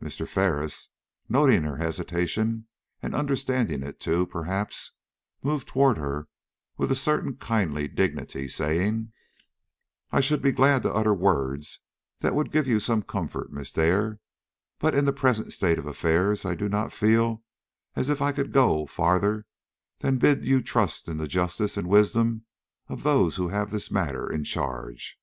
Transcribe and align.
Mr. 0.00 0.28
Ferris, 0.28 0.90
noting 1.28 1.64
her 1.64 1.78
hesitation 1.78 2.68
and 3.02 3.12
understanding 3.12 3.82
it 3.82 3.98
too, 3.98 4.24
perhaps, 4.24 4.92
moved 5.42 5.66
toward 5.66 5.98
her 5.98 6.28
with 6.76 6.92
a 6.92 6.94
certain 6.94 7.34
kindly 7.34 7.88
dignity, 7.88 8.46
saying: 8.46 9.10
"I 10.12 10.20
should 10.20 10.40
be 10.42 10.52
glad 10.52 10.84
to 10.84 10.94
utter 10.94 11.12
words 11.12 11.80
that 12.20 12.36
would 12.36 12.52
give 12.52 12.68
you 12.68 12.78
some 12.78 13.02
comfort, 13.02 13.50
Miss 13.52 13.72
Dare, 13.72 14.20
but 14.78 14.94
in 14.94 15.06
the 15.06 15.12
present 15.12 15.52
state 15.52 15.80
of 15.80 15.86
affairs 15.86 16.44
I 16.44 16.54
do 16.54 16.68
not 16.68 16.92
feel 16.92 17.42
as 17.96 18.08
if 18.08 18.22
I 18.22 18.30
could 18.30 18.52
go 18.52 18.86
farther 18.86 19.44
than 19.98 20.18
bid 20.18 20.44
you 20.44 20.62
trust 20.62 21.08
in 21.08 21.16
the 21.16 21.26
justice 21.26 21.76
and 21.76 21.88
wisdom 21.88 22.44
of 22.86 23.02
those 23.02 23.34
who 23.34 23.48
have 23.48 23.72
this 23.72 23.90
matter 23.90 24.30
in 24.32 24.44
charge. 24.44 25.18